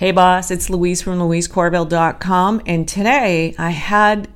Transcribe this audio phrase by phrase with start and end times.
[0.00, 4.30] Hey boss, it's Louise from louisecorville.com and today I had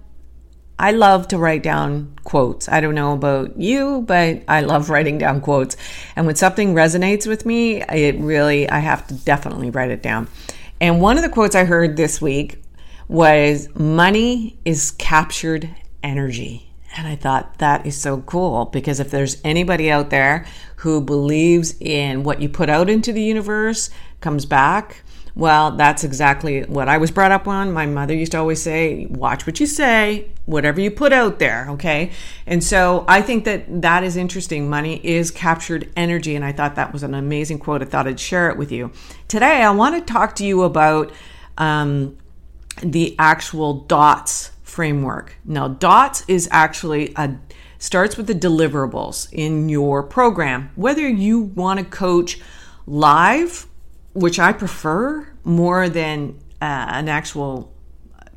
[0.78, 2.68] I love to write down quotes.
[2.68, 5.78] I don't know about you, but I love writing down quotes.
[6.16, 10.28] And when something resonates with me, it really I have to definitely write it down.
[10.82, 12.62] And one of the quotes I heard this week
[13.08, 15.70] was money is captured
[16.02, 16.74] energy.
[16.94, 20.44] And I thought that is so cool because if there's anybody out there
[20.76, 23.88] who believes in what you put out into the universe
[24.20, 25.03] comes back,
[25.36, 27.72] well, that's exactly what I was brought up on.
[27.72, 31.66] My mother used to always say, watch what you say, whatever you put out there.
[31.70, 32.12] Okay.
[32.46, 34.70] And so I think that that is interesting.
[34.70, 36.36] Money is captured energy.
[36.36, 37.82] And I thought that was an amazing quote.
[37.82, 38.92] I thought I'd share it with you.
[39.26, 41.10] Today, I want to talk to you about
[41.58, 42.16] um,
[42.80, 45.36] the actual DOTS framework.
[45.44, 47.36] Now, DOTS is actually a
[47.78, 50.70] starts with the deliverables in your program.
[50.74, 52.40] Whether you want to coach
[52.86, 53.66] live
[54.14, 57.72] which I prefer more than uh, an actual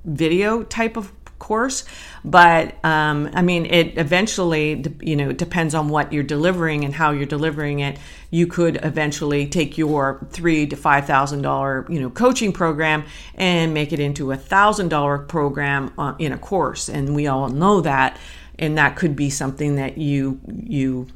[0.04, 1.86] video type of course
[2.26, 7.12] but um, i mean it eventually you know depends on what you're delivering and how
[7.12, 8.00] you're delivering it
[8.32, 13.04] you could eventually take your three to five thousand dollar you know coaching program
[13.36, 17.50] and make it into a thousand dollar program uh, in a course and we all
[17.50, 18.18] know that
[18.58, 21.08] and that could be something that you you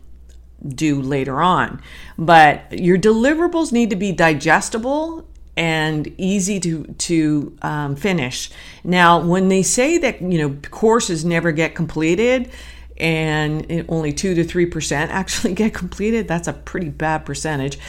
[0.67, 1.81] do later on.
[2.17, 8.49] But your deliverables need to be digestible and easy to to um, finish.
[8.83, 12.51] Now, when they say that you know courses never get completed,
[12.97, 17.79] and only two to three percent actually get completed, that's a pretty bad percentage.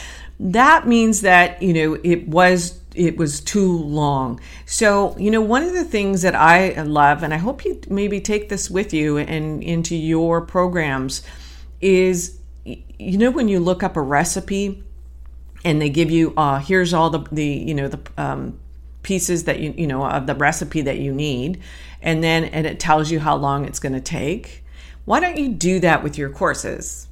[0.41, 4.41] That means that you know it was it was too long.
[4.67, 8.21] So, you know, one of the things that I love, and I hope you maybe
[8.21, 11.23] take this with you and into your programs,
[11.81, 14.85] is you know when you look up a recipe
[15.65, 18.59] and they give you uh, here's all the the you know the um,
[19.03, 21.61] pieces that you you know of the recipe that you need.
[22.01, 24.65] And then and it tells you how long it's going to take.
[25.05, 27.09] Why don't you do that with your courses?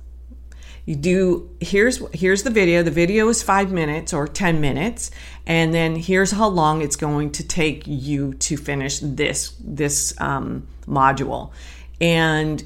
[0.85, 2.83] You do here's here's the video.
[2.83, 5.11] The video is five minutes or ten minutes.
[5.47, 10.67] And then here's how long it's going to take you to finish this this um,
[10.87, 11.53] module.
[12.01, 12.65] And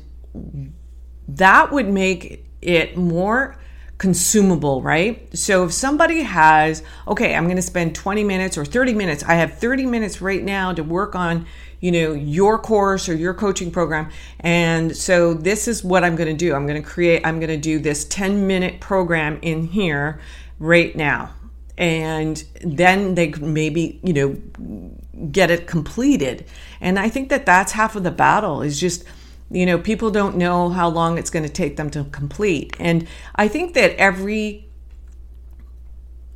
[1.28, 3.56] that would make it more
[3.99, 5.28] consumable, right?
[5.37, 9.34] So if somebody has, okay, I'm going to spend 20 minutes or 30 minutes, I
[9.34, 11.47] have 30 minutes right now to work on,
[11.81, 14.10] you know, your course or your coaching program.
[14.41, 16.54] And so this is what I'm going to do.
[16.54, 20.21] I'm going to create, I'm going to do this 10 minute program in here
[20.59, 21.33] right now.
[21.77, 26.47] And then they maybe, you know, get it completed.
[26.81, 29.04] And I think that that's half of the battle is just,
[29.50, 32.75] you know, people don't know how long it's going to take them to complete.
[32.78, 34.69] And I think that every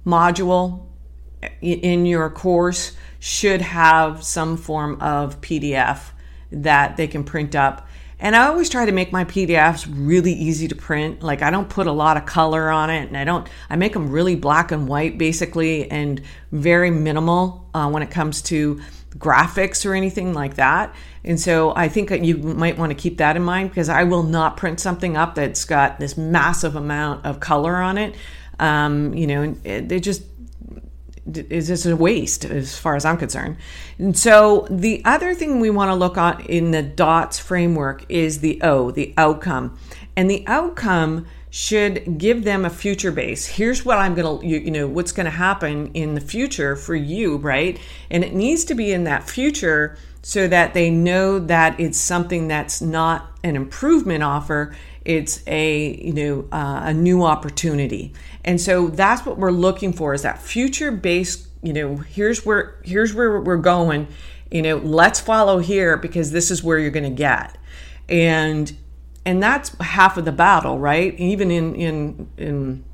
[0.07, 0.87] module
[1.61, 6.11] in your course should have some form of PDF
[6.51, 7.87] that they can print up.
[8.21, 11.23] And I always try to make my PDFs really easy to print.
[11.23, 13.49] Like I don't put a lot of color on it, and I don't.
[13.71, 16.21] I make them really black and white, basically, and
[16.51, 18.81] very minimal uh, when it comes to
[19.17, 20.95] graphics or anything like that.
[21.25, 24.05] And so I think that you might want to keep that in mind because I
[24.05, 28.15] will not print something up that's got this massive amount of color on it.
[28.59, 30.23] Um, you know, it, it just
[31.35, 33.57] is just a waste as far as I'm concerned.
[33.99, 38.41] And so the other thing we want to look at in the DOTS framework is
[38.41, 39.79] the O, the outcome.
[40.17, 43.47] And the outcome should give them a future base.
[43.47, 46.77] Here's what I'm going to, you, you, know, what's going to happen in the future
[46.77, 47.79] for you, right?
[48.11, 52.49] And it needs to be in that future so that they know that it's something
[52.49, 54.75] that's not an improvement offer.
[55.05, 58.13] It's a, you know, uh, a new opportunity.
[58.45, 62.79] And so that's what we're looking for is that future based, you know, here's where,
[62.85, 64.09] here's where we're going,
[64.51, 67.57] you know, let's follow here because this is where you're going to get.
[68.09, 68.75] And
[69.29, 71.15] and that's half of the battle right?
[71.21, 72.85] Even in in in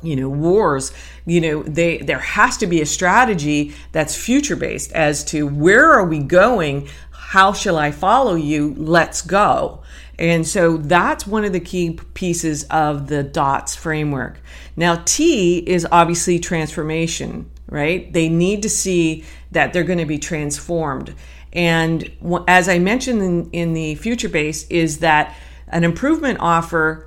[0.00, 0.92] you know wars
[1.26, 5.90] you know they there has to be a strategy that's future based as to where
[5.92, 6.88] are we going?
[7.10, 8.74] How shall i follow you?
[8.78, 9.82] Let's go.
[10.18, 14.40] And so that's one of the key pieces of the dots framework.
[14.76, 18.10] Now t is obviously transformation right?
[18.14, 21.14] They need to see that they're going to be transformed.
[21.52, 22.10] And
[22.46, 25.34] as i mentioned in, in the future base is that
[25.70, 27.06] an improvement offer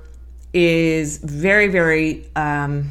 [0.52, 2.90] is very, very, um,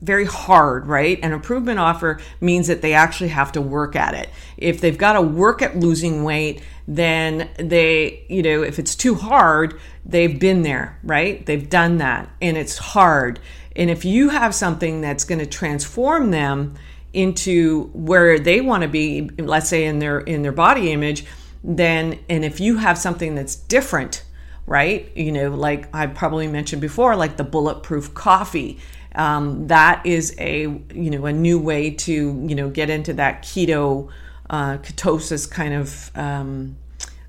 [0.00, 1.18] very hard, right?
[1.22, 4.28] An improvement offer means that they actually have to work at it.
[4.56, 9.14] If they've got to work at losing weight, then they, you know, if it's too
[9.14, 11.44] hard, they've been there, right?
[11.46, 13.40] They've done that and it's hard.
[13.74, 16.74] And if you have something that's going to transform them
[17.12, 21.24] into where they want to be, let's say in their in their body image,
[21.62, 24.22] then and if you have something that's different,
[24.66, 25.10] right?
[25.16, 28.78] You know, like I probably mentioned before, like the bulletproof coffee.
[29.14, 33.42] Um, that is a you know a new way to you know get into that
[33.42, 34.10] keto
[34.50, 36.76] uh, ketosis kind of um,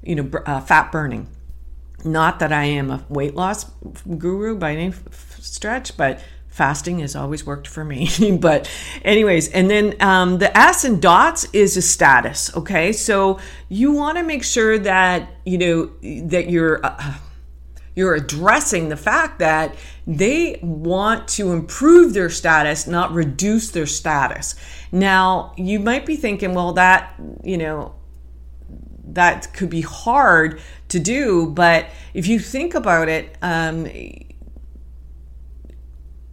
[0.04, 1.28] you know uh, fat burning.
[2.04, 3.66] Not that I am a weight loss
[4.18, 6.22] guru by any stretch, but
[6.56, 8.38] fasting has always worked for me.
[8.42, 8.70] but,
[9.04, 12.56] anyways, and then um, the S and dots is a status.
[12.56, 15.92] Okay, so you want to make sure that you know
[16.28, 16.84] that you're.
[16.86, 17.16] Uh,
[17.96, 19.76] you're addressing the fact that
[20.06, 24.56] they want to improve their status, not reduce their status.
[24.92, 27.96] Now, you might be thinking, well, that, you know,
[29.08, 30.60] that could be hard
[30.90, 33.88] to do, but if you think about it, um,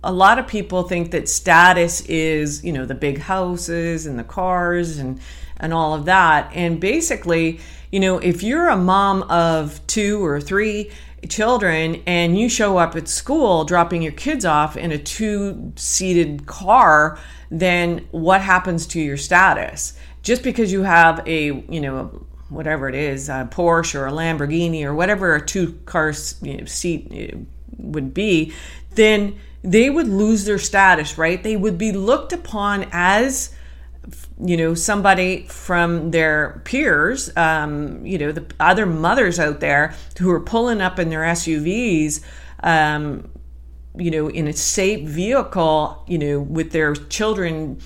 [0.05, 4.25] a lot of people think that status is, you know, the big houses and the
[4.25, 5.21] cars and
[5.59, 6.51] and all of that.
[6.53, 7.61] And basically,
[7.93, 10.91] you know, if you're a mom of two or three
[11.29, 17.19] children and you show up at school dropping your kids off in a two-seated car,
[17.51, 19.95] then what happens to your status?
[20.23, 24.85] Just because you have a, you know, whatever it is, a Porsche or a Lamborghini
[24.85, 27.37] or whatever a two-car you know, seat eh,
[27.79, 28.53] would be,
[28.95, 31.43] then they would lose their status, right?
[31.43, 33.55] They would be looked upon as
[34.45, 40.31] you know somebody from their peers um, you know the other mothers out there who
[40.31, 42.21] are pulling up in their suvs
[42.63, 43.31] um,
[43.97, 47.79] you know in a safe vehicle you know with their children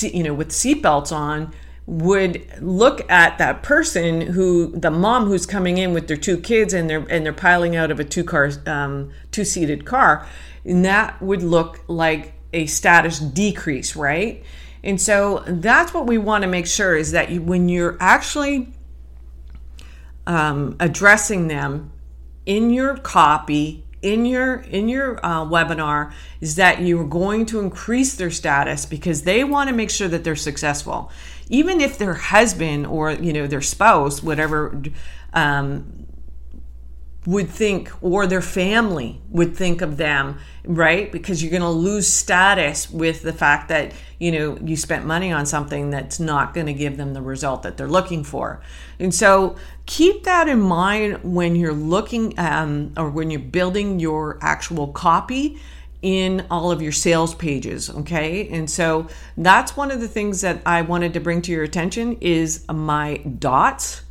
[0.00, 1.52] you know with seatbelts on
[1.86, 6.72] would look at that person who the mom who's coming in with their two kids
[6.72, 10.26] and they're and they're piling out of a two car um, two seated car
[10.64, 14.42] and that would look like a status decrease, right?
[14.84, 18.68] And so that's what we want to make sure is that you, when you're actually
[20.26, 21.90] um, addressing them
[22.44, 28.14] in your copy, in your in your uh, webinar, is that you're going to increase
[28.16, 31.10] their status because they want to make sure that they're successful,
[31.48, 34.82] even if their husband or you know their spouse, whatever.
[35.32, 36.06] Um,
[37.26, 41.12] would think or their family would think of them right?
[41.12, 45.30] Because you're going to lose status with the fact that you know you spent money
[45.30, 48.60] on something that's not going to give them the result that they're looking for.
[48.98, 49.56] And so
[49.86, 55.60] keep that in mind when you're looking um, or when you're building your actual copy
[56.00, 58.48] in all of your sales pages okay?
[58.48, 62.18] And so that's one of the things that i wanted to bring to your attention
[62.20, 64.02] is my dots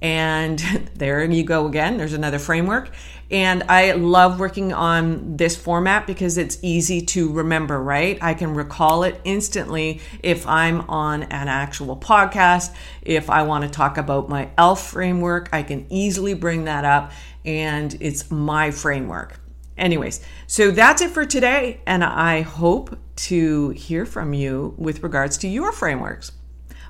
[0.00, 0.58] and
[0.94, 1.96] there you go again.
[1.96, 2.90] There's another framework.
[3.30, 8.18] And I love working on this format because it's easy to remember, right?
[8.22, 12.74] I can recall it instantly if I'm on an actual podcast.
[13.02, 17.12] If I want to talk about my ELF framework, I can easily bring that up
[17.44, 19.38] and it's my framework.
[19.76, 21.80] Anyways, so that's it for today.
[21.86, 26.32] And I hope to hear from you with regards to your frameworks.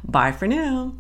[0.05, 0.95] Bye for now.